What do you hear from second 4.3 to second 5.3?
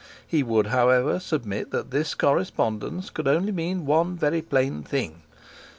plain thing.